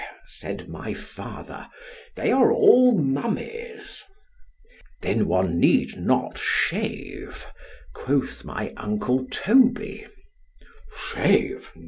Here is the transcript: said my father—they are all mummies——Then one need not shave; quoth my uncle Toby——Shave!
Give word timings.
said 0.25 0.67
my 0.67 0.95
father—they 0.95 2.31
are 2.31 2.51
all 2.51 2.97
mummies——Then 2.97 5.27
one 5.27 5.59
need 5.59 5.95
not 5.95 6.39
shave; 6.39 7.45
quoth 7.93 8.43
my 8.43 8.73
uncle 8.77 9.27
Toby——Shave! 9.29 11.71